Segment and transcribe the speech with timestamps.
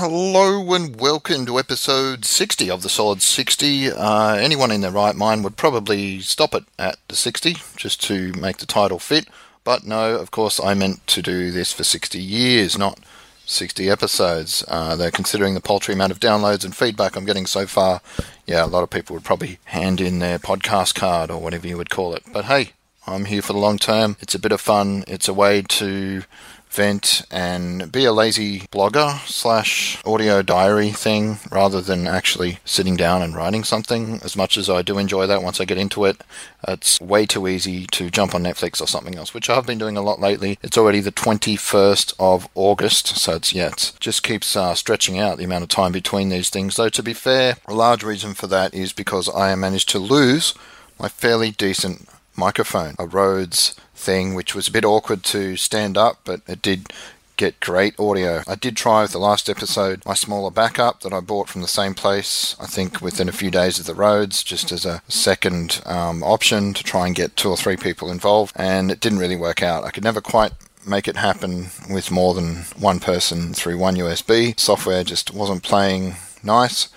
[0.00, 3.90] Hello and welcome to episode 60 of the Solid 60.
[3.90, 8.32] Uh, anyone in their right mind would probably stop it at the 60 just to
[8.34, 9.26] make the title fit.
[9.64, 13.00] But no, of course, I meant to do this for 60 years, not
[13.46, 14.62] 60 episodes.
[14.68, 18.00] Uh, they're considering the paltry amount of downloads and feedback I'm getting so far.
[18.46, 21.76] Yeah, a lot of people would probably hand in their podcast card or whatever you
[21.76, 22.22] would call it.
[22.32, 22.70] But hey,
[23.04, 24.16] I'm here for the long term.
[24.20, 25.02] It's a bit of fun.
[25.08, 26.22] It's a way to
[26.70, 33.22] vent and be a lazy blogger slash audio diary thing rather than actually sitting down
[33.22, 34.20] and writing something.
[34.22, 36.22] As much as I do enjoy that once I get into it,
[36.66, 39.96] it's way too easy to jump on Netflix or something else, which I've been doing
[39.96, 40.58] a lot lately.
[40.62, 45.44] It's already the 21st of August, so it's, yeah, just keeps uh, stretching out the
[45.44, 46.76] amount of time between these things.
[46.76, 50.54] Though, to be fair, a large reason for that is because I managed to lose
[50.98, 56.20] my fairly decent microphone, a Rhodes thing, which was a bit awkward to stand up,
[56.24, 56.92] but it did
[57.38, 58.42] get great audio.
[58.46, 61.68] I did try with the last episode my smaller backup that I bought from the
[61.68, 65.80] same place, I think within a few days of the roads, just as a second
[65.86, 69.36] um, option to try and get two or three people involved, and it didn't really
[69.36, 69.84] work out.
[69.84, 70.52] I could never quite
[70.86, 74.58] make it happen with more than one person through one USB.
[74.58, 76.88] Software just wasn't playing nice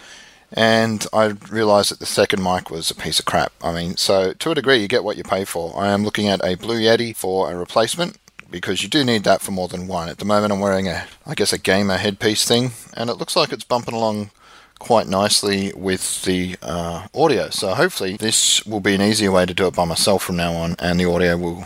[0.52, 3.54] and I realised that the second mic was a piece of crap.
[3.64, 5.74] I mean, so to a degree, you get what you pay for.
[5.78, 8.18] I am looking at a Blue Yeti for a replacement
[8.50, 10.10] because you do need that for more than one.
[10.10, 13.36] At the moment, I'm wearing a, I guess, a gamer headpiece thing, and it looks
[13.36, 14.32] like it's bumping along
[14.78, 17.50] quite nicely with the uh, audio.
[17.50, 20.54] So hopefully, this will be an easier way to do it by myself from now
[20.54, 21.66] on, and the audio will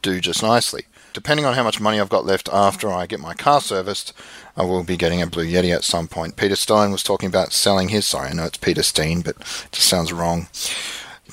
[0.00, 0.86] do just nicely.
[1.12, 4.12] Depending on how much money I've got left after I get my car serviced,
[4.56, 6.36] I will be getting a Blue Yeti at some point.
[6.36, 8.06] Peter Stein was talking about selling his.
[8.06, 10.48] Sorry, I know it's Peter Steen, but it just sounds wrong.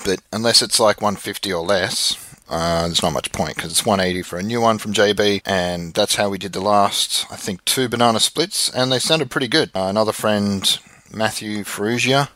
[0.04, 2.16] But unless it's like 150 or less,
[2.48, 5.94] uh, there's not much point because it's 180 for a new one from JB, and
[5.94, 9.48] that's how we did the last, I think, two banana splits, and they sounded pretty
[9.48, 9.70] good.
[9.74, 10.78] Uh, another friend,
[11.12, 12.28] Matthew Farrugia,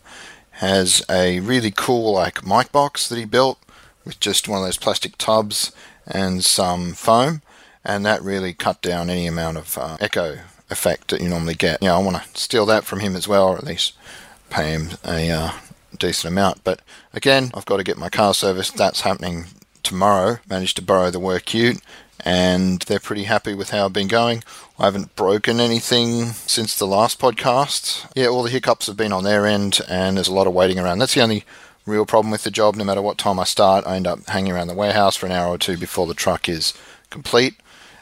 [0.59, 3.59] has a really cool like mic box that he built
[4.05, 5.73] with just one of those plastic tubs
[6.07, 7.43] and some foam,
[7.85, 10.39] and that really cut down any amount of uh, echo
[10.71, 11.83] effect that you normally get.
[11.83, 13.95] Yeah, I want to steal that from him as well, or at least
[14.51, 15.51] pay him a uh,
[15.99, 16.65] decent amount.
[16.65, 16.81] But
[17.13, 18.77] again, I've got to get my car serviced.
[18.77, 19.47] That's happening
[19.83, 20.39] tomorrow.
[20.49, 21.81] Managed to borrow the work ute,
[22.25, 24.43] and they're pretty happy with how I've been going.
[24.79, 28.11] I haven't broken anything since the last podcast.
[28.15, 30.79] Yeah, all the hiccups have been on their end, and there's a lot of waiting
[30.79, 30.99] around.
[30.99, 31.45] That's the only
[31.87, 32.77] real problem with the job.
[32.77, 35.33] No matter what time I start, I end up hanging around the warehouse for an
[35.33, 36.75] hour or two before the truck is
[37.11, 37.55] complete.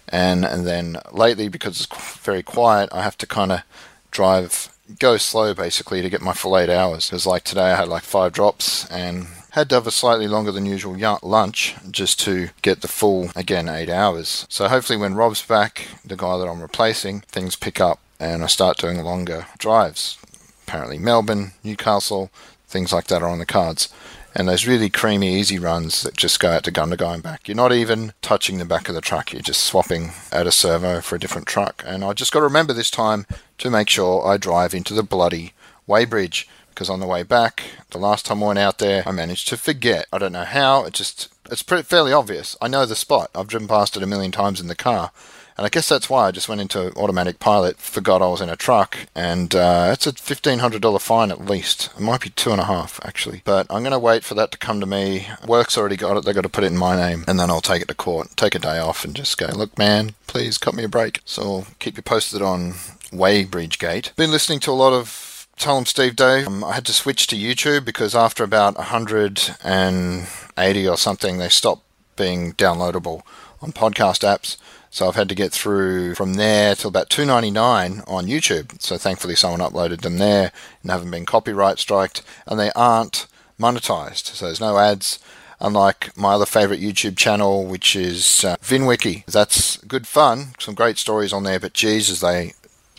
[0.09, 3.63] And, and then lately, because it's very quiet, I have to kind of
[4.11, 7.09] drive, go slow basically to get my full eight hours.
[7.09, 10.53] Because like today, I had like five drops and had to have a slightly longer
[10.53, 14.47] than usual lunch just to get the full, again, eight hours.
[14.49, 18.47] So hopefully, when Rob's back, the guy that I'm replacing, things pick up and I
[18.47, 20.19] start doing longer drives.
[20.67, 22.31] Apparently, Melbourne, Newcastle,
[22.73, 23.89] things like that are on the cards.
[24.35, 27.47] And those really creamy, easy runs that just go out to Gundagai and back.
[27.47, 31.03] You're not even touching the back of the truck, you're just swapping out a servo
[31.03, 31.85] for a different truck.
[31.87, 33.27] And I just got to remember this time
[33.59, 35.53] to make sure I drive into the bloody
[35.87, 39.49] weighbridge because on the way back, the last time I went out there, I managed
[39.49, 40.07] to forget.
[40.11, 42.57] I don't know how, it just, it's pretty, fairly obvious.
[42.63, 45.13] I know the spot, I've driven past it a million times in the car.
[45.57, 48.49] And I guess that's why I just went into automatic pilot, forgot I was in
[48.49, 51.91] a truck, and uh, it's a fifteen hundred dollar fine at least.
[51.97, 54.51] It might be two and a half actually, but I'm going to wait for that
[54.53, 55.27] to come to me.
[55.47, 57.61] Work's already got it; they've got to put it in my name, and then I'll
[57.61, 60.75] take it to court, take a day off, and just go, look, man, please cut
[60.75, 61.21] me a break.
[61.25, 62.73] So I'll keep you posted on
[63.11, 64.13] Weighbridge Gate.
[64.17, 66.47] Been listening to a lot of Tell 'em Steve Dave.
[66.47, 71.83] Um, I had to switch to YouTube because after about 180 or something, they stopped
[72.17, 73.23] being downloadable
[73.61, 74.57] on podcast apps.
[74.93, 78.81] So I've had to get through from there till about 2.99 on YouTube.
[78.83, 83.27] So thankfully someone uploaded them there and haven't been copyright striked, and they aren't
[83.59, 84.27] monetized.
[84.35, 85.19] So there's no ads.
[85.61, 90.99] Unlike my other favorite YouTube channel, which is uh, VinWiki, that's good fun, some great
[90.99, 91.59] stories on there.
[91.59, 92.53] But Jesus, they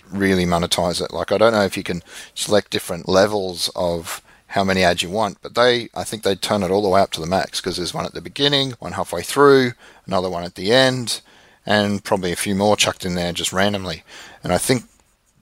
[0.10, 1.14] really monetize it.
[1.14, 2.02] Like I don't know if you can
[2.34, 6.64] select different levels of how many ads you want, but they, I think they turn
[6.64, 8.94] it all the way up to the max because there's one at the beginning, one
[8.94, 9.74] halfway through,
[10.08, 11.22] another one at the end,
[11.66, 14.04] and probably a few more chucked in there just randomly.
[14.44, 14.84] And I think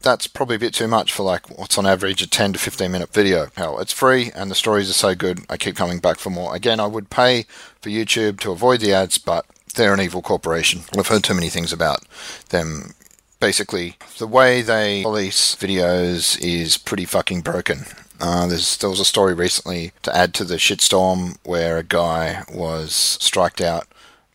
[0.02, 2.92] that's probably a bit too much for like what's on average a 10 to 15
[2.92, 3.48] minute video.
[3.56, 6.56] Hell, it's free and the stories are so good, I keep coming back for more.
[6.56, 7.44] Again, I would pay
[7.82, 9.46] for YouTube to avoid the ads, but
[9.76, 10.82] they're an evil corporation.
[10.98, 12.06] I've heard too many things about
[12.50, 12.94] them.
[13.40, 17.86] Basically, the way they police videos is pretty fucking broken.
[18.20, 22.94] Uh, there was a story recently to add to the shitstorm where a guy was
[22.94, 23.88] striked out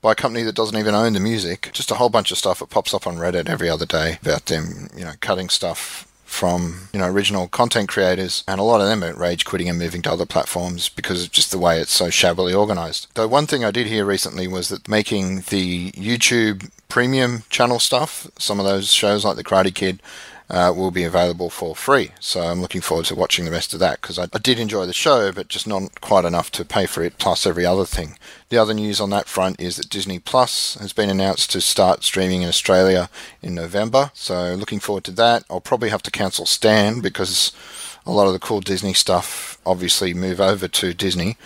[0.06, 1.69] by a company that doesn't even own the music.
[1.73, 4.47] Just a whole bunch of stuff that pops up on Reddit every other day about
[4.47, 8.87] them, you know, cutting stuff from you know original content creators, and a lot of
[8.87, 11.91] them are rage quitting and moving to other platforms because of just the way it's
[11.91, 13.08] so shabbily organized.
[13.14, 18.29] Though one thing I did hear recently was that making the YouTube premium channel stuff,
[18.38, 20.00] some of those shows like The Karate Kid
[20.48, 22.12] uh, will be available for free.
[22.20, 24.87] So I'm looking forward to watching the rest of that because I, I, did enjoy
[24.87, 28.16] the show, but just not quite enough to pay for it, plus every other thing.
[28.48, 32.04] The other news on that front is that Disney Plus has been announced to start
[32.04, 33.10] streaming in Australia
[33.43, 34.12] in November.
[34.14, 35.44] So looking forward to that.
[35.50, 37.50] I'll probably have to cancel Stan because
[38.06, 41.37] a lot of the cool Disney stuff obviously move over to Disney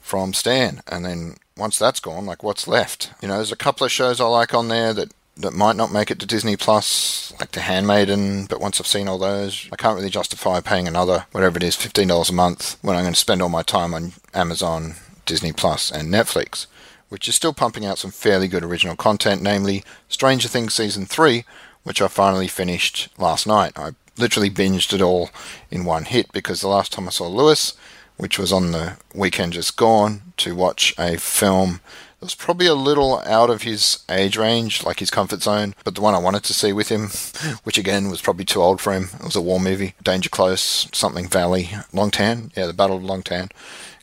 [0.00, 0.82] from Stan.
[0.86, 3.12] And then once that's gone, like what's left?
[3.22, 5.92] You know, there's a couple of shows I like on there that that might not
[5.92, 9.76] make it to Disney Plus, like The Handmaiden, but once I've seen all those, I
[9.76, 13.20] can't really justify paying another, whatever it is, $15 a month when I'm going to
[13.20, 14.94] spend all my time on Amazon,
[15.26, 16.66] Disney Plus, and Netflix,
[17.08, 21.44] which is still pumping out some fairly good original content, namely Stranger Things Season 3,
[21.82, 23.72] which I finally finished last night.
[23.76, 25.30] I literally binged it all
[25.70, 27.74] in one hit because the last time I saw Lewis,
[28.16, 31.80] which was on the weekend just gone, to watch a film
[32.20, 35.94] it was probably a little out of his age range, like his comfort zone, but
[35.94, 37.08] the one I wanted to see with him,
[37.64, 39.94] which again was probably too old for him, it was a war movie.
[40.02, 42.52] Danger Close, something Valley, Long Tan.
[42.54, 43.48] Yeah, the Battle of Long Tan.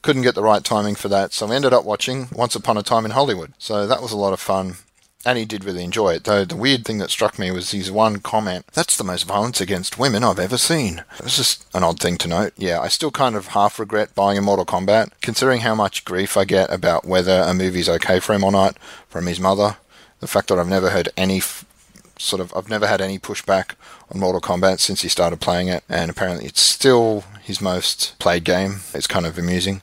[0.01, 2.81] Couldn't get the right timing for that, so we ended up watching Once Upon a
[2.83, 3.53] Time in Hollywood.
[3.59, 4.77] So that was a lot of fun
[5.25, 6.23] and he did really enjoy it.
[6.23, 9.59] Though the weird thing that struck me was his one comment that's the most violence
[9.59, 11.03] against women I've ever seen.
[11.17, 12.53] It was just an odd thing to note.
[12.57, 16.37] Yeah, I still kind of half regret buying a Mortal Kombat, considering how much grief
[16.37, 18.77] I get about whether a movie's okay for him or not
[19.09, 19.77] from his mother.
[20.19, 21.65] The fact that I've never heard any f-
[22.17, 23.75] sort of, I've never had any pushback
[24.11, 28.43] on Mortal Kombat since he started playing it, and apparently it's still his most played
[28.43, 28.81] game.
[28.93, 29.81] It's kind of amusing.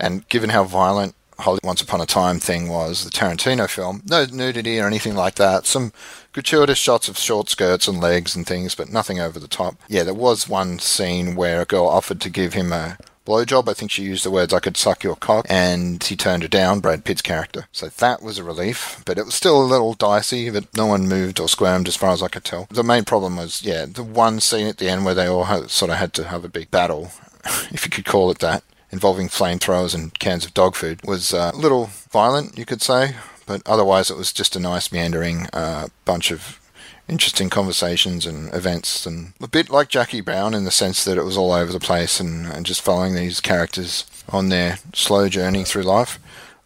[0.00, 1.14] And given how violent
[1.62, 4.02] Once Upon a Time thing was, the Tarantino film.
[4.06, 5.66] No nudity or anything like that.
[5.66, 5.92] Some
[6.32, 9.76] gratuitous shots of short skirts and legs and things, but nothing over the top.
[9.88, 13.68] Yeah, there was one scene where a girl offered to give him a blowjob.
[13.68, 16.48] I think she used the words, I could suck your cock, and he turned her
[16.48, 17.66] down, Brad Pitt's character.
[17.72, 21.08] So that was a relief, but it was still a little dicey, but no one
[21.08, 22.66] moved or squirmed as far as I could tell.
[22.70, 25.90] The main problem was, yeah, the one scene at the end where they all sort
[25.90, 27.12] of had to have a big battle,
[27.70, 28.62] if you could call it that
[28.94, 33.16] involving flamethrowers and cans of dog food was uh, a little violent, you could say,
[33.44, 36.60] but otherwise it was just a nice meandering uh, bunch of
[37.08, 41.24] interesting conversations and events, and a bit like Jackie Brown in the sense that it
[41.24, 45.64] was all over the place and, and just following these characters on their slow journey
[45.64, 46.20] through life.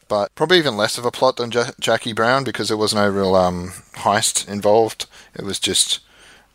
[0.06, 3.08] But probably even less of a plot than ja- Jackie Brown because there was no
[3.08, 5.06] real um, heist involved.
[5.34, 6.00] It was just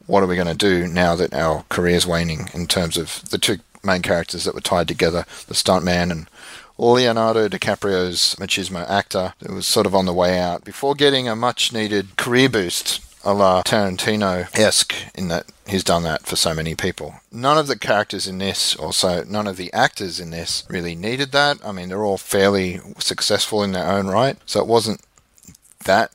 [0.05, 3.37] what are we going to do now that our career's waning in terms of the
[3.37, 6.30] two main characters that were tied together the stuntman and
[6.77, 11.35] Leonardo DiCaprio's machismo actor who was sort of on the way out before getting a
[11.35, 16.53] much needed career boost a la Tarantino esque in that he's done that for so
[16.53, 17.15] many people.
[17.31, 21.31] None of the characters in this, also none of the actors in this, really needed
[21.31, 21.57] that.
[21.65, 25.01] I mean, they're all fairly successful in their own right, so it wasn't
[25.85, 26.12] that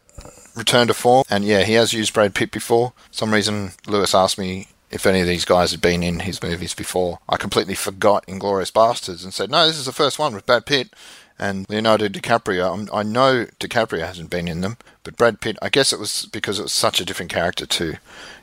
[0.55, 1.25] return to form.
[1.31, 2.93] And yeah, he has used Brad Pitt before.
[3.11, 6.75] some reason, Lewis asked me if any of these guys had been in his movies
[6.75, 7.19] before.
[7.29, 10.67] I completely forgot Inglorious Basterds and said, no, this is the first one with Brad
[10.67, 10.91] Pitt
[11.39, 12.73] and Leonardo DiCaprio.
[12.73, 16.27] Um, I know DiCaprio hasn't been in them, but Brad Pitt, I guess it was
[16.27, 17.97] because it was such a different character to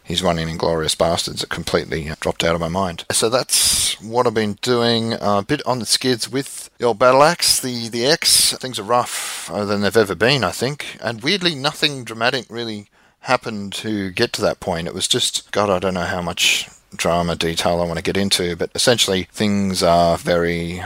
[0.03, 1.44] his one in Inglorious Basterds.
[1.44, 3.06] It completely uh, dropped out of my mind.
[3.12, 5.13] So that's what I've been doing.
[5.13, 8.53] Uh, a bit on the skids with old battle axe, the, the X.
[8.53, 10.98] Things are rough uh, than they've ever been, I think.
[11.01, 12.88] And weirdly, nothing dramatic really
[13.25, 14.88] happened to get to that point.
[14.88, 18.17] It was just, God, I don't know how much drama detail I want to get
[18.17, 20.82] into, but essentially things are very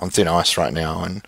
[0.00, 1.04] on thin ice right now.
[1.04, 1.24] And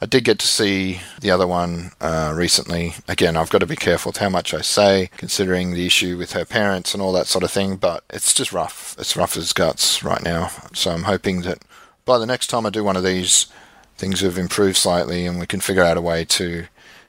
[0.00, 2.94] I did get to see the other one uh, recently.
[3.08, 6.32] Again, I've got to be careful with how much I say, considering the issue with
[6.32, 8.96] her parents and all that sort of thing, but it's just rough.
[8.98, 10.50] It's rough as guts right now.
[10.72, 11.58] So I'm hoping that
[12.04, 13.46] by the next time I do one of these,
[13.96, 16.66] things have improved slightly and we can figure out a way to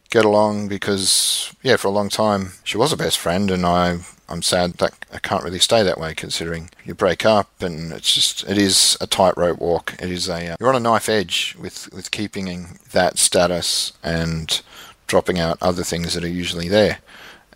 [0.09, 3.99] get along because yeah, for a long time she was a best friend, and I
[4.27, 8.13] I'm sad that I can't really stay that way considering you break up and it's
[8.13, 9.93] just it is a tightrope walk.
[9.99, 14.61] It is a uh, you're on a knife edge with with keeping that status and
[15.07, 16.99] dropping out other things that are usually there.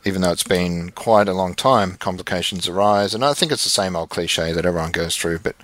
[0.05, 3.69] Even though it's been quite a long time, complications arise, and I think it's the
[3.69, 5.39] same old cliche that everyone goes through.
[5.39, 5.57] But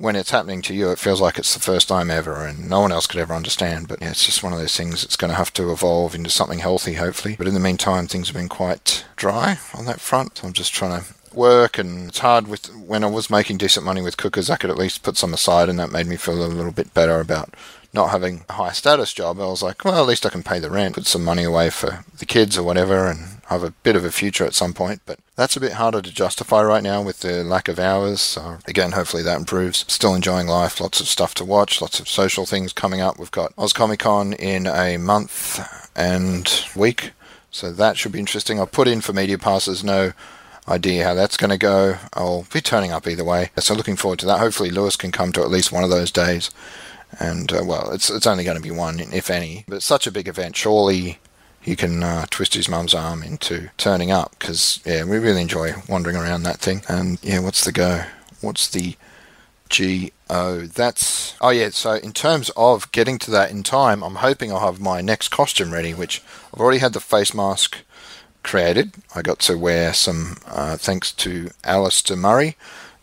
[0.00, 2.80] when it's happening to you, it feels like it's the first time ever, and no
[2.80, 3.86] one else could ever understand.
[3.86, 6.30] But yeah, it's just one of those things that's going to have to evolve into
[6.30, 7.36] something healthy, hopefully.
[7.36, 10.38] But in the meantime, things have been quite dry on that front.
[10.38, 13.84] So I'm just trying to work, and it's hard with when I was making decent
[13.84, 16.42] money with cookers, I could at least put some aside, and that made me feel
[16.42, 17.54] a little bit better about
[17.92, 19.38] not having a high status job.
[19.38, 21.68] I was like, well, at least I can pay the rent, put some money away
[21.68, 25.02] for the kids or whatever, and have a bit of a future at some point,
[25.04, 28.20] but that's a bit harder to justify right now with the lack of hours.
[28.20, 29.84] So again, hopefully that improves.
[29.92, 33.18] Still enjoying life, lots of stuff to watch, lots of social things coming up.
[33.18, 35.60] We've got Oz Comic Con in a month
[35.96, 37.10] and week,
[37.50, 38.60] so that should be interesting.
[38.60, 40.12] I've put in for media passes, no
[40.68, 41.96] idea how that's going to go.
[42.14, 43.50] I'll be turning up either way.
[43.58, 44.38] So looking forward to that.
[44.38, 46.52] Hopefully Lewis can come to at least one of those days.
[47.18, 49.64] And uh, well, it's it's only going to be one, if any.
[49.66, 50.54] But such a big event.
[50.54, 51.18] Surely
[51.60, 55.74] he can uh, twist his mum's arm into turning up because yeah, we really enjoy
[55.88, 56.82] wandering around that thing.
[56.88, 58.04] And yeah, what's the go?
[58.40, 58.96] What's the
[59.68, 60.62] G O?
[60.62, 61.70] That's oh yeah.
[61.70, 65.28] So in terms of getting to that in time, I'm hoping I'll have my next
[65.28, 67.78] costume ready, which I've already had the face mask
[68.42, 68.92] created.
[69.14, 72.56] I got to wear some uh, thanks to Alistair Murray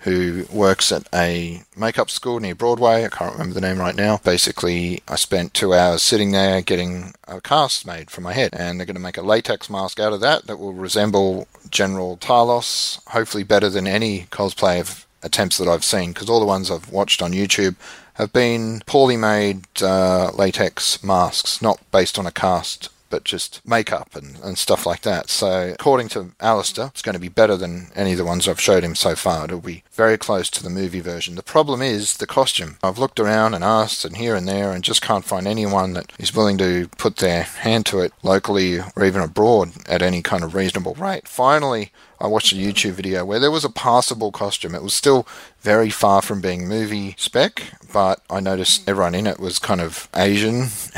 [0.07, 3.03] who works at a makeup school near Broadway.
[3.03, 4.21] I can't remember the name right now.
[4.23, 8.79] Basically, I spent two hours sitting there getting a cast made for my head, and
[8.79, 13.05] they're going to make a latex mask out of that that will resemble General Talos,
[13.09, 16.89] hopefully better than any cosplay of attempts that I've seen, because all the ones I've
[16.89, 17.75] watched on YouTube
[18.13, 24.15] have been poorly made uh, latex masks, not based on a cast but just makeup
[24.15, 25.29] and, and stuff like that.
[25.29, 28.59] So, according to Alistair, it's going to be better than any of the ones I've
[28.59, 29.45] showed him so far.
[29.45, 31.35] It'll be very close to the movie version.
[31.35, 32.77] The problem is the costume.
[32.83, 36.11] I've looked around and asked and here and there and just can't find anyone that
[36.19, 40.43] is willing to put their hand to it locally or even abroad at any kind
[40.43, 41.27] of reasonable rate.
[41.27, 44.73] Finally, I watched a YouTube video where there was a passable costume.
[44.73, 45.27] It was still
[45.61, 50.09] very far from being movie spec, but I noticed everyone in it was kind of
[50.15, 50.55] Asian,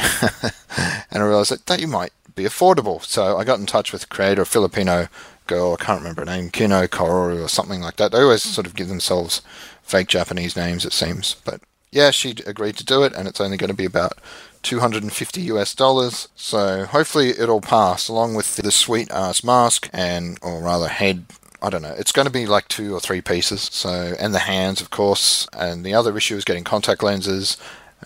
[1.11, 3.03] and I realized that that you might be affordable.
[3.03, 5.07] So I got in touch with creator, a Filipino
[5.47, 8.11] girl, I can't remember her name, Kino Kororu or something like that.
[8.11, 9.41] They always sort of give themselves
[9.81, 11.35] fake Japanese names, it seems.
[11.43, 11.61] But
[11.91, 14.19] yeah, she agreed to do it, and it's only going to be about
[14.63, 16.27] 250 US dollars.
[16.35, 21.25] So hopefully it'll pass along with the sweet ass mask and, or rather, head.
[21.61, 21.95] I don't know.
[21.97, 23.69] It's going to be like two or three pieces.
[23.73, 25.47] So, and the hands, of course.
[25.53, 27.57] And the other issue is getting contact lenses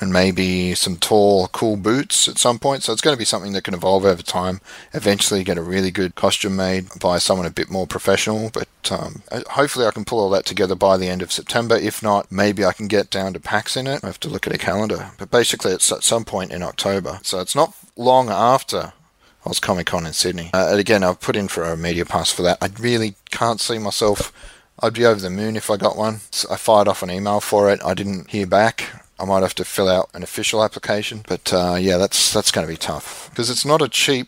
[0.01, 2.83] and maybe some tall, cool boots at some point.
[2.83, 4.59] So it's going to be something that can evolve over time.
[4.93, 8.49] Eventually, get a really good costume made by someone a bit more professional.
[8.49, 9.21] But um,
[9.51, 11.75] hopefully, I can pull all that together by the end of September.
[11.75, 14.03] If not, maybe I can get down to PAX in it.
[14.03, 15.11] I have to look at a calendar.
[15.17, 17.19] But basically, it's at some point in October.
[17.21, 18.93] So it's not long after
[19.45, 20.49] Oz Comic Con in Sydney.
[20.53, 22.57] Uh, and again, I've put in for a media pass for that.
[22.61, 24.31] I really can't see myself.
[24.79, 26.21] I'd be over the moon if I got one.
[26.31, 27.79] So I fired off an email for it.
[27.85, 29.02] I didn't hear back.
[29.23, 31.23] I might have to fill out an official application.
[31.25, 34.27] But uh, yeah, that's that's going to be tough because it's not a cheap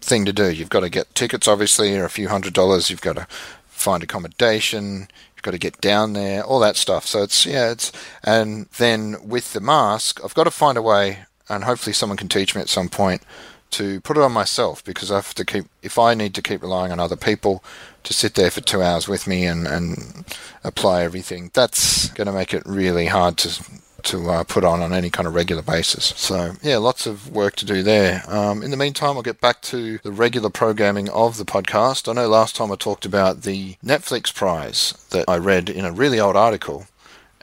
[0.00, 0.50] thing to do.
[0.50, 2.90] You've got to get tickets, obviously, or a few hundred dollars.
[2.90, 3.28] You've got to
[3.68, 5.08] find accommodation.
[5.36, 7.06] You've got to get down there, all that stuff.
[7.06, 7.92] So it's yeah, it's
[8.24, 12.28] and then with the mask, I've got to find a way, and hopefully someone can
[12.28, 13.22] teach me at some point
[13.70, 16.60] to put it on myself because I have to keep if I need to keep
[16.60, 17.62] relying on other people
[18.02, 20.24] to sit there for two hours with me and, and
[20.64, 23.64] apply everything, that's going to make it really hard to
[24.04, 26.14] to uh, put on on any kind of regular basis.
[26.16, 28.22] So yeah, lots of work to do there.
[28.28, 32.08] Um, in the meantime, I'll get back to the regular programming of the podcast.
[32.08, 35.92] I know last time I talked about the Netflix prize that I read in a
[35.92, 36.86] really old article,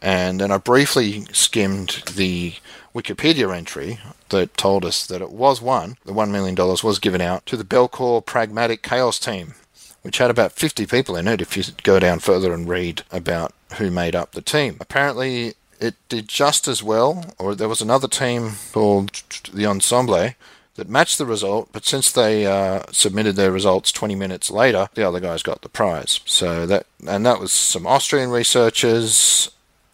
[0.02, 2.56] and then I briefly skimmed the
[2.94, 4.00] Wikipedia entry
[4.30, 5.98] that told us that it was won.
[6.06, 9.54] The $1 million was given out to the BellKor Pragmatic Chaos team,
[10.02, 13.54] which had about 50 people in it if you go down further and read about
[13.78, 14.78] who made up the team.
[14.80, 20.30] Apparently, it did just as well, or there was another team called the Ensemble
[20.76, 25.06] that matched the result, but since they uh, submitted their results 20 minutes later, the
[25.06, 26.22] other guys got the prize.
[26.26, 29.52] So that and that was some Austrian researchers,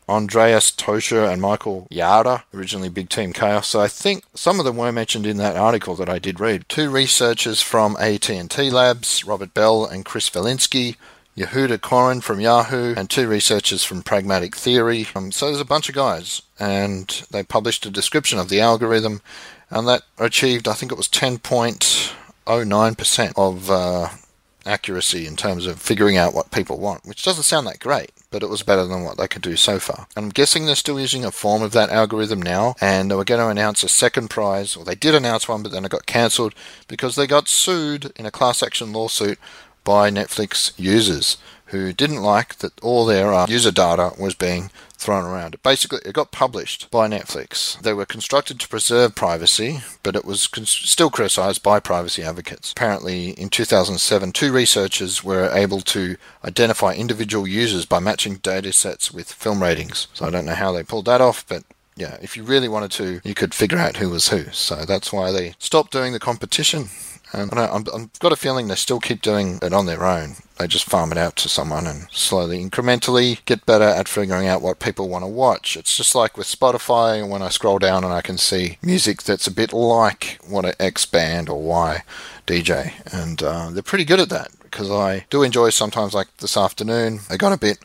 [0.10, 3.68] Andreas Toscher and Michael Jahrer, originally Big Team Chaos.
[3.68, 6.70] So I think some of them were mentioned in that article that I did read.
[6.70, 10.96] Two researchers from AT&T Labs, Robert Bell and Chris Volinsky,
[11.38, 15.06] Yehuda Koren from Yahoo, and two researchers from Pragmatic Theory.
[15.16, 19.22] Um, so there's a bunch of guys, and they published a description of the algorithm,
[19.70, 24.10] and that achieved, I think it was 10.09% of uh,
[24.66, 28.42] accuracy in terms of figuring out what people want, which doesn't sound that great, but
[28.42, 30.08] it was better than what they could do so far.
[30.16, 33.42] I'm guessing they're still using a form of that algorithm now, and they were going
[33.42, 36.56] to announce a second prize, or they did announce one, but then it got cancelled
[36.88, 39.38] because they got sued in a class action lawsuit
[39.88, 45.24] by Netflix users who didn't like that all their uh, user data was being thrown
[45.24, 45.56] around.
[45.64, 47.82] Basically, it got published by Netflix.
[47.82, 52.74] They were constructed to preserve privacy, but it was still criticized by privacy advocates.
[52.74, 59.14] Apparently, in 2007, two researchers were able to identify individual users by matching data sets
[59.14, 60.08] with film ratings.
[60.14, 61.64] So I don't know how they pulled that off, but
[61.96, 64.52] yeah, if you really wanted to, you could figure out who was who.
[64.52, 66.90] So that's why they stopped doing the competition
[67.34, 70.36] And I have got a feeling they still keep doing it on their own.
[70.58, 74.62] They just farm it out to someone and slowly, incrementally get better at figuring out
[74.62, 75.76] what people want to watch.
[75.76, 79.48] It's just like with Spotify, when I scroll down and I can see music that's
[79.48, 82.04] a bit like what an X band or Y
[82.48, 82.94] DJ.
[83.14, 87.20] And uh, they're pretty good at that because I do enjoy sometimes, like this afternoon,
[87.30, 87.80] they got a bit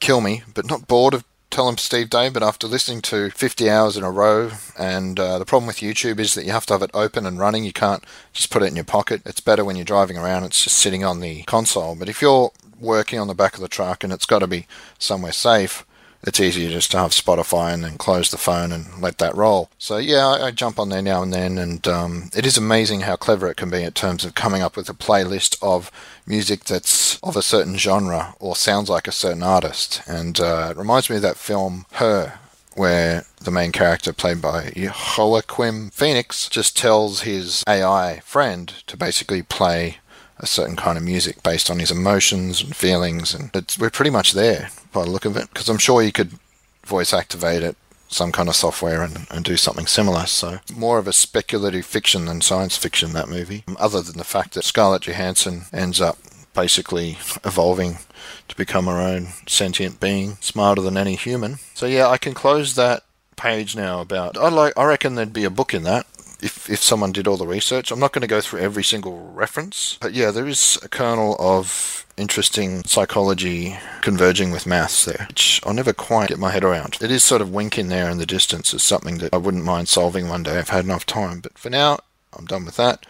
[0.00, 3.96] kill me, but not bored of Tell 'em Steve but after listening to 50 hours
[3.96, 6.82] in a row, and uh, the problem with YouTube is that you have to have
[6.82, 7.64] it open and running.
[7.64, 9.22] You can't just put it in your pocket.
[9.24, 11.94] It's better when you're driving around, it's just sitting on the console.
[11.94, 14.66] But if you're working on the back of the truck and it's got to be
[14.98, 15.86] somewhere safe,
[16.26, 19.70] it's easier just to have Spotify and then close the phone and let that roll.
[19.78, 23.02] So yeah, I, I jump on there now and then, and um, it is amazing
[23.02, 25.90] how clever it can be in terms of coming up with a playlist of
[26.26, 30.02] music that's of a certain genre or sounds like a certain artist.
[30.06, 32.40] And uh, it reminds me of that film Her,
[32.74, 34.72] where the main character, played by
[35.16, 39.98] Joaquin Phoenix, just tells his AI friend to basically play
[40.38, 44.32] a certain kind of music based on his emotions and feelings, and we're pretty much
[44.32, 45.48] there by the look of it.
[45.52, 46.32] Because I'm sure you could
[46.84, 47.76] voice activate it,
[48.08, 50.26] some kind of software, and, and do something similar.
[50.26, 53.12] So more of a speculative fiction than science fiction.
[53.12, 56.18] That movie, um, other than the fact that Scarlett Johansson ends up
[56.54, 57.98] basically evolving
[58.48, 61.56] to become her own sentient being, smarter than any human.
[61.74, 63.02] So yeah, I can close that
[63.36, 66.06] page now about I like I reckon there'd be a book in that
[66.40, 67.90] if, if someone did all the research.
[67.90, 71.36] I'm not going to go through every single reference, but yeah, there is a kernel
[71.38, 76.98] of interesting psychology converging with maths there, which I'll never quite get my head around.
[77.00, 79.88] It is sort of winking there in the distance as something that I wouldn't mind
[79.88, 80.52] solving one day.
[80.52, 81.98] if I've had enough time, but for now,
[82.36, 83.04] I'm done with that.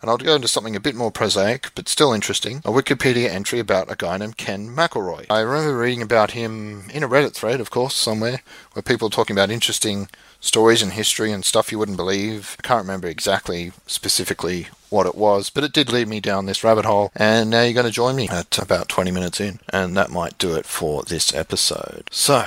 [0.00, 2.58] And I'll go into something a bit more prosaic, but still interesting.
[2.64, 5.26] A Wikipedia entry about a guy named Ken McElroy.
[5.28, 8.40] I remember reading about him in a Reddit thread, of course, somewhere,
[8.72, 10.08] where people were talking about interesting
[10.40, 12.56] stories and history and stuff you wouldn't believe.
[12.58, 16.64] I can't remember exactly specifically what it was, but it did lead me down this
[16.64, 17.12] rabbit hole.
[17.14, 20.38] And now you're going to join me at about 20 minutes in, and that might
[20.38, 22.08] do it for this episode.
[22.10, 22.46] So,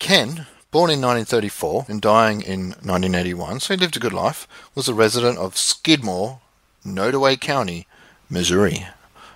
[0.00, 4.88] Ken born in 1934 and dying in 1981, so he lived a good life, was
[4.88, 6.40] a resident of Skidmore,
[6.84, 7.86] Nodaway County,
[8.28, 8.86] Missouri.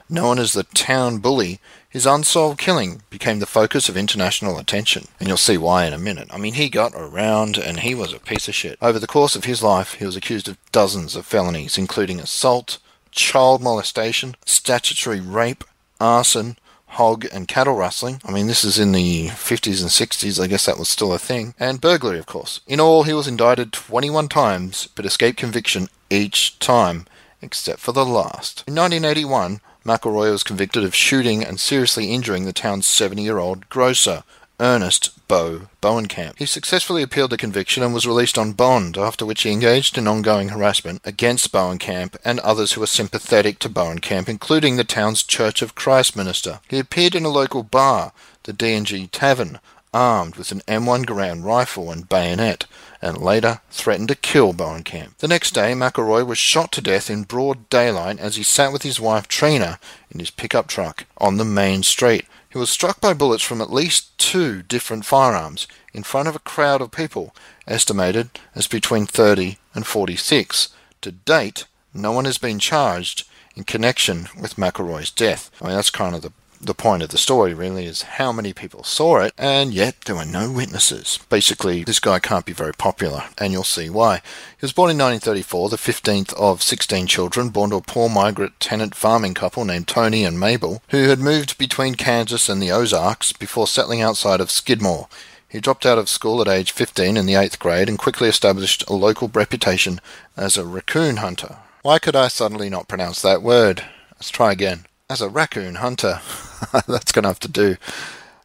[0.09, 1.61] Known as the town bully,
[1.91, 5.09] his unsolved killing became the focus of international attention.
[5.19, 6.29] And you'll see why in a minute.
[6.31, 8.79] I mean, he got around and he was a piece of shit.
[8.81, 12.79] Over the course of his life, he was accused of dozens of felonies, including assault,
[13.11, 15.65] child molestation, statutory rape,
[16.01, 16.57] arson,
[16.91, 18.21] hog and cattle rustling.
[18.25, 21.19] I mean, this is in the 50s and 60s, I guess that was still a
[21.19, 21.55] thing.
[21.59, 22.61] And burglary, of course.
[22.67, 27.07] In all, he was indicted 21 times, but escaped conviction each time
[27.43, 28.65] except for the last.
[28.67, 33.69] In 1981, McElroy was convicted of shooting and seriously injuring the town's 70 year old
[33.69, 34.25] grocer,
[34.61, 36.37] Ernest Bo Bowenkamp.
[36.39, 40.07] He successfully appealed the conviction and was released on bond, after which he engaged in
[40.07, 45.63] ongoing harassment against Bowenkamp and others who were sympathetic to Bowenkamp, including the town's Church
[45.63, 46.61] of Christ minister.
[46.69, 48.13] He appeared in a local bar,
[48.43, 49.61] the D&G Tavern,
[49.93, 52.67] armed with an M1 Garand rifle and bayonet,
[53.03, 55.17] and later threatened to kill Bowenkamp.
[55.19, 58.83] The next day, McElroy was shot to death in broad daylight as he sat with
[58.83, 59.79] his wife Trena
[60.11, 62.27] in his pickup truck on the main street.
[62.49, 66.41] He was struck by bullets from at least two different firearms in front of a
[66.41, 67.35] crowd of people,
[67.67, 70.69] estimated as between 30 and 46.
[71.03, 73.27] To date, no one has been charged
[73.57, 75.51] in connection with McElroy's death.
[75.61, 78.53] I mean, that's kind of the the point of the story really is how many
[78.53, 81.19] people saw it, and yet there were no witnesses.
[81.31, 84.17] Basically, this guy can't be very popular, and you'll see why.
[84.17, 88.61] He was born in 1934, the 15th of 16 children, born to a poor migrant
[88.61, 93.33] tenant farming couple named Tony and Mabel, who had moved between Kansas and the Ozarks
[93.33, 95.09] before settling outside of Skidmore.
[95.49, 98.89] He dropped out of school at age 15 in the 8th grade and quickly established
[98.89, 100.01] a local reputation
[100.37, 101.57] as a raccoon hunter.
[101.83, 103.85] Why could I suddenly not pronounce that word?
[104.13, 104.85] Let's try again.
[105.11, 106.21] As a raccoon hunter.
[106.87, 107.79] That's going to have to do.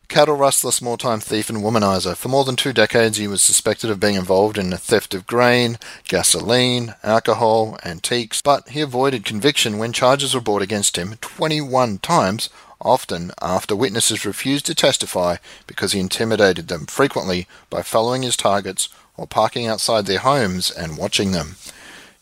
[0.07, 2.15] Cattle rustler, small time thief, and womanizer.
[2.15, 5.27] For more than two decades, he was suspected of being involved in the theft of
[5.27, 11.99] grain, gasoline, alcohol, antiques, but he avoided conviction when charges were brought against him 21
[11.99, 12.49] times,
[12.81, 18.89] often after witnesses refused to testify because he intimidated them, frequently by following his targets
[19.17, 21.57] or parking outside their homes and watching them.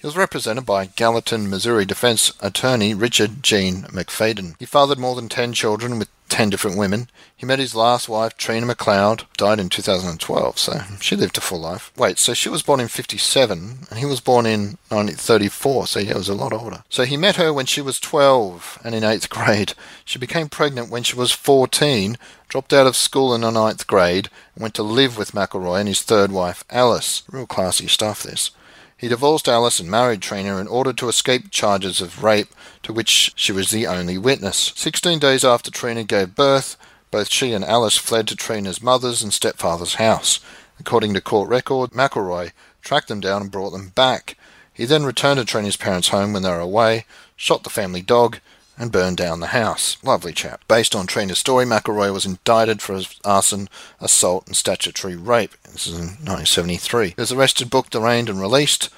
[0.03, 4.57] He was represented by Gallatin, Missouri defense attorney Richard Gene McFadden.
[4.59, 7.09] He fathered more than 10 children with 10 different women.
[7.37, 11.61] He met his last wife, Trena McCloud, died in 2012, so she lived a full
[11.61, 11.89] life.
[11.95, 16.13] Wait, so she was born in 57, and he was born in 1934, so he
[16.13, 16.83] was a lot older.
[16.89, 19.73] So he met her when she was 12 and in 8th grade.
[20.03, 22.17] She became pregnant when she was 14,
[22.49, 25.87] dropped out of school in the 9th grade, and went to live with McElroy and
[25.87, 27.23] his third wife, Alice.
[27.31, 28.51] Real classy stuff, this.
[29.03, 32.47] He divorced Alice and married Trena in order to escape charges of rape
[32.83, 34.71] to which she was the only witness.
[34.77, 36.77] Sixteen days after Trena gave birth,
[37.11, 40.39] both she and Alice fled to Trena's mother's and stepfather's house.
[40.79, 44.37] According to court record, McElroy tracked them down and brought them back.
[44.73, 48.39] He then returned to Trena's parents' home when they were away, shot the family dog,
[48.77, 49.97] and burned down the house.
[50.03, 50.63] Lovely chap.
[50.67, 55.51] Based on Trena's story, McElroy was indicted for arson, assault, and statutory rape.
[55.71, 57.09] This is in 1973.
[57.09, 58.89] He was arrested, booked, arraigned, and released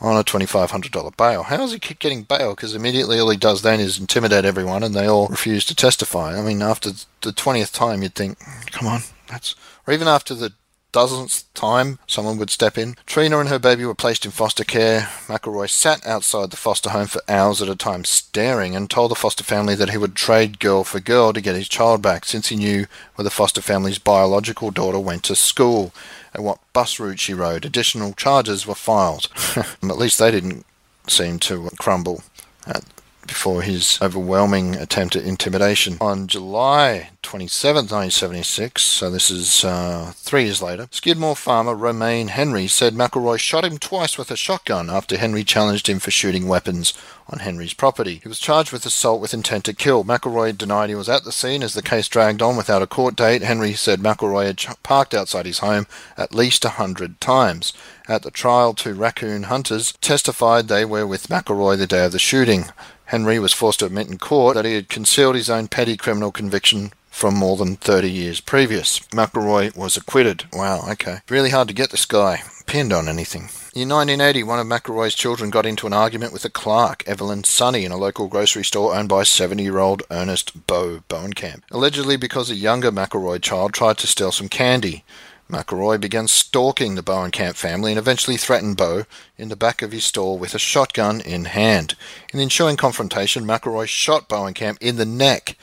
[0.00, 1.44] on a $2,500 bail.
[1.44, 2.54] How does he keep getting bail?
[2.54, 6.36] Because immediately all he does then is intimidate everyone and they all refuse to testify.
[6.36, 8.38] I mean, after the 20th time, you'd think,
[8.72, 9.54] come on, that's.
[9.86, 10.52] Or even after the
[10.92, 12.94] dozenth time someone would step in.
[13.06, 15.08] Trena and her baby were placed in foster care.
[15.26, 19.16] McElroy sat outside the foster home for hours at a time staring and told the
[19.16, 22.48] foster family that he would trade girl for girl to get his child back since
[22.48, 25.92] he knew where the foster family's biological daughter went to school
[26.34, 27.64] and what bus route she rode.
[27.64, 29.28] Additional charges were filed.
[29.56, 30.64] at least they didn't
[31.08, 32.22] seem to crumble
[32.66, 32.84] at
[33.26, 35.96] before his overwhelming attempt at intimidation.
[36.00, 42.66] On July 27, 1976, so this is uh, three years later, Skidmore farmer Romaine Henry
[42.66, 46.92] said McElroy shot him twice with a shotgun after Henry challenged him for shooting weapons
[47.28, 48.20] on Henry's property.
[48.22, 50.04] He was charged with assault with intent to kill.
[50.04, 53.16] McElroy denied he was at the scene as the case dragged on without a court
[53.16, 53.42] date.
[53.42, 57.72] Henry said McElroy had parked outside his home at least a hundred times.
[58.08, 62.18] At the trial, two raccoon hunters testified they were with McElroy the day of the
[62.18, 62.66] shooting.
[63.12, 66.32] Henry was forced to admit in court that he had concealed his own petty criminal
[66.32, 69.00] conviction from more than 30 years previous.
[69.10, 70.44] McElroy was acquitted.
[70.50, 71.18] Wow, okay.
[71.28, 73.50] Really hard to get this guy pinned on anything.
[73.74, 77.84] In 1980, one of McElroy's children got into an argument with a clerk, Evelyn Sonny,
[77.84, 82.48] in a local grocery store owned by 70 year old Ernest Bo Bowenkamp, allegedly because
[82.48, 85.04] a younger McElroy child tried to steal some candy.
[85.50, 89.04] McElroy began stalking the Bowenkamp family and eventually threatened Bo
[89.36, 91.94] in the back of his store with a shotgun in hand.
[92.32, 95.56] In the ensuing confrontation, McElroy shot Bowenkamp in the neck.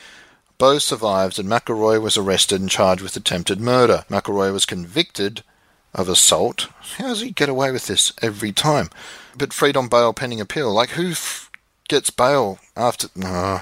[0.59, 4.05] Bo survived and McElroy was arrested and charged with attempted murder.
[4.09, 5.43] McElroy was convicted
[5.93, 6.67] of assault.
[6.97, 8.89] How does he get away with this every time?
[9.37, 10.71] But freed on bail pending appeal.
[10.71, 11.48] Like, who f-
[11.89, 13.09] gets bail after.
[13.21, 13.59] Uh,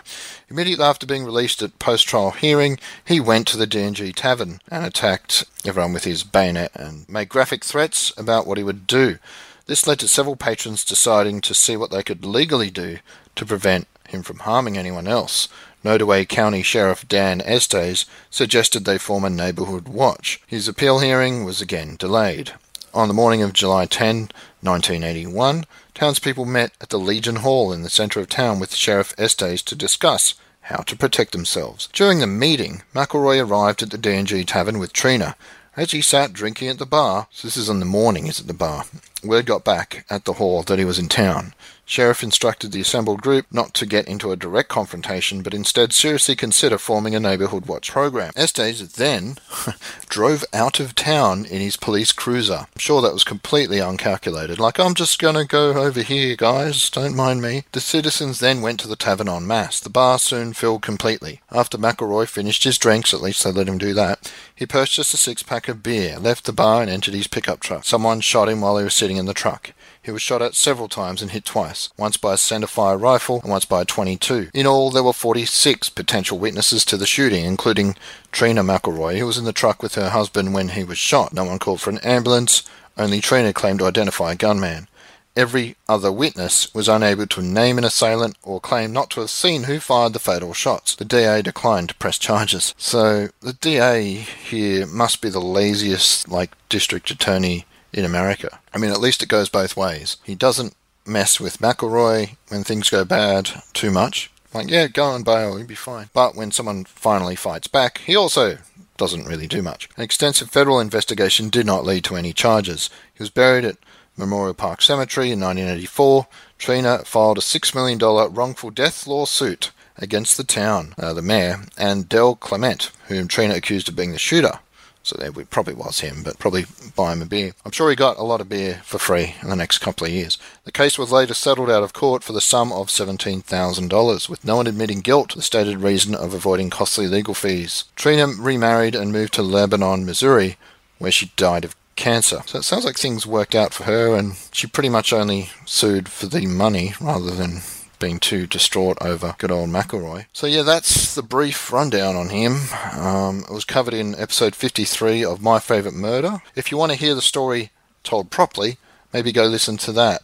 [0.49, 4.85] immediately after being released at post trial hearing, he went to the D&G tavern and
[4.85, 9.17] attacked everyone with his bayonet and made graphic threats about what he would do.
[9.65, 12.99] This led to several patrons deciding to see what they could legally do
[13.35, 15.49] to prevent him from harming anyone else.
[15.83, 20.41] Nodaway County Sheriff Dan Estes suggested they form a neighborhood watch.
[20.47, 22.53] His appeal hearing was again delayed.
[22.93, 24.29] On the morning of July 10,
[24.61, 25.65] 1981,
[25.97, 29.73] townspeople met at the Legion Hall in the centre of town with Sheriff Estes to
[29.73, 31.89] discuss how to protect themselves.
[31.91, 35.33] During the meeting, McElroy arrived at the D&G Tavern with Trena.
[35.75, 38.45] As he sat drinking at the bar, so this is in the morning, he's at
[38.45, 38.85] the bar,
[39.27, 41.53] word got back at the hall that he was in town.
[41.89, 46.35] Sheriff instructed the assembled group not to get into a direct confrontation, but instead seriously
[46.35, 48.33] consider forming a neighborhood watch program.
[48.35, 49.37] Estes then
[50.09, 52.67] drove out of town in his police cruiser.
[52.67, 54.59] I'm sure that was completely uncalculated.
[54.59, 57.63] Like, I'm just gonna go over here, guys, don't mind me.
[57.71, 59.79] The citizens then went to the tavern en masse.
[59.79, 61.39] The bar soon filled completely.
[61.53, 65.17] After McElroy finished his drinks, at least they let him do that, he purchased a
[65.17, 67.85] six pack of beer, left the bar, and entered his pickup truck.
[67.85, 69.73] Someone shot him while he was sitting in the truck.
[70.01, 73.51] He was shot at several times and hit twice, once by a centerfire rifle and
[73.51, 74.51] once by a 22.
[74.53, 77.95] In all, there were 46 potential witnesses to the shooting, including
[78.31, 81.33] Trena McElroy, who was in the truck with her husband when he was shot.
[81.33, 82.63] No one called for an ambulance,
[82.97, 84.87] only Trena claimed to identify a gunman.
[85.35, 89.65] Every other witness was unable to name an assailant or claim not to have seen
[89.65, 90.95] who fired the fatal shots.
[90.95, 92.73] The DA declined to press charges.
[92.75, 98.59] So the DA here must be the laziest, like, district attorney in America.
[98.73, 100.17] I mean, at least it goes both ways.
[100.23, 104.29] He doesn't mess with McElroy when things go bad too much.
[104.53, 106.09] Like, yeah, go on bail, you'll be fine.
[106.13, 108.57] But when someone finally fights back, he also
[108.97, 109.89] doesn't really do much.
[109.95, 112.89] An extensive federal investigation did not lead to any charges.
[113.13, 113.77] He was buried at
[114.17, 116.27] Memorial Park Cemetery in 1984.
[116.57, 117.99] Trena filed a $6 million
[118.33, 123.89] wrongful death lawsuit against the town, uh, the mayor, and Del Clement, whom Trena accused
[123.89, 124.59] of being the shooter.
[125.07, 126.65] So there probably was him, but probably
[126.97, 127.53] buy him a beer.
[127.63, 130.11] I'm sure he got a lot of beer for free in the next couple of
[130.11, 130.37] years.
[130.65, 134.57] The case was later settled out of court for the sum of $17,000, with no
[134.57, 137.85] one admitting guilt, the stated reason of avoiding costly legal fees.
[137.95, 140.57] Trena remarried and moved to Lebanon, Missouri,
[140.97, 142.41] where she died of cancer.
[142.45, 146.09] So it sounds like things worked out for her, and she pretty much only sued
[146.09, 147.61] for the money rather than
[147.99, 150.25] being too distraught over good old McElroy.
[150.33, 152.57] So yeah, that's the brief rundown on him.
[152.93, 156.41] Um, it was covered in episode 53 of My Favourite Murder.
[156.55, 157.71] If you want to hear the story
[158.03, 158.77] told properly,
[159.13, 160.21] maybe go listen to that.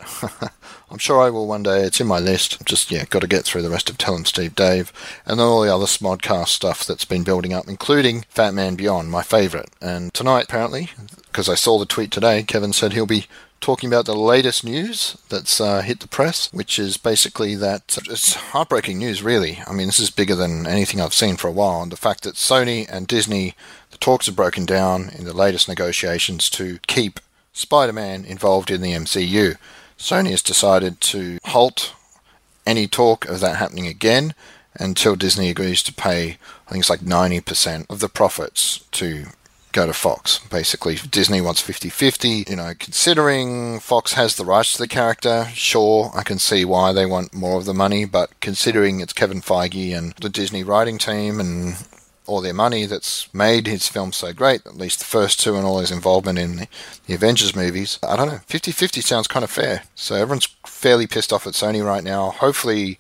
[0.91, 1.81] I'm sure I will one day.
[1.81, 2.63] It's in my list.
[2.65, 4.93] Just yeah, got to get through the rest of Tell 'em Steve Dave
[5.25, 9.23] and all the other Smodcast stuff that's been building up, including Fat Man Beyond, my
[9.23, 9.69] favourite.
[9.81, 10.91] And tonight, apparently,
[11.25, 13.25] because I saw the tweet today, Kevin said he'll be
[13.63, 18.35] talking about the latest news that's uh, hit the press, which is basically that it's
[18.35, 19.61] heartbreaking news, really.
[19.65, 21.81] I mean, this is bigger than anything I've seen for a while.
[21.81, 23.55] And the fact that Sony and Disney,
[23.91, 27.21] the talks have broken down in the latest negotiations to keep
[27.53, 29.55] Spider Man involved in the MCU.
[29.97, 31.93] Sony has decided to halt
[32.65, 34.33] any talk of that happening again
[34.75, 39.27] until Disney agrees to pay, I think it's like 90% of the profits to
[39.73, 40.39] go to Fox.
[40.49, 42.45] Basically, Disney wants 50 50.
[42.47, 46.93] You know, considering Fox has the rights to the character, sure, I can see why
[46.93, 50.97] they want more of the money, but considering it's Kevin Feige and the Disney writing
[50.97, 51.75] team and
[52.25, 55.65] all their money that's made his film so great, at least the first two and
[55.65, 56.67] all his involvement in the,
[57.05, 57.99] the Avengers movies.
[58.01, 59.83] I don't know, 50 50 sounds kind of fair.
[59.95, 62.31] So everyone's fairly pissed off at Sony right now.
[62.31, 62.99] Hopefully,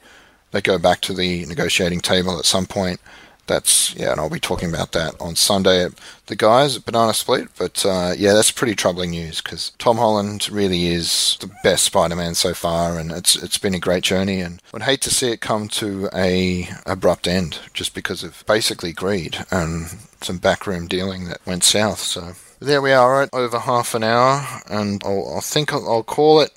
[0.51, 2.99] they go back to the negotiating table at some point
[3.47, 5.93] that's yeah, and I'll be talking about that on Sunday at
[6.27, 7.49] the guys at Banana Split.
[7.57, 12.35] But uh, yeah, that's pretty troubling news because Tom Holland really is the best Spider-Man
[12.35, 14.39] so far, and it's it's been a great journey.
[14.39, 18.93] And would hate to see it come to a abrupt end just because of basically
[18.93, 19.87] greed and
[20.21, 21.99] some backroom dealing that went south.
[21.99, 26.03] So there we are, right over half an hour, and I'll, I think I'll, I'll
[26.03, 26.51] call it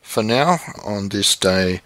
[0.00, 1.82] for now on this day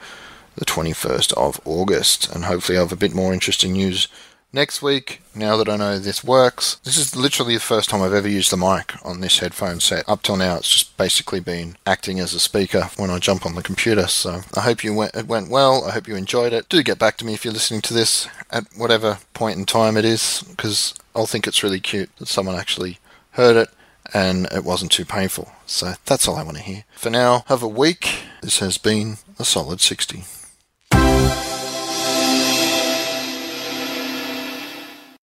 [0.56, 4.06] the 21st of August, and hopefully I'll have a bit more interesting news
[4.54, 8.12] Next week, now that I know this works, this is literally the first time I've
[8.12, 10.08] ever used the mic on this headphone set.
[10.08, 13.56] Up till now, it's just basically been acting as a speaker when I jump on
[13.56, 14.06] the computer.
[14.06, 15.84] So I hope you went, it went well.
[15.84, 16.68] I hope you enjoyed it.
[16.68, 19.96] Do get back to me if you're listening to this at whatever point in time
[19.96, 23.00] it is, because I'll think it's really cute that someone actually
[23.32, 23.70] heard it
[24.14, 25.50] and it wasn't too painful.
[25.66, 26.84] So that's all I want to hear.
[26.94, 28.20] For now, have a week.
[28.40, 30.22] This has been a solid 60.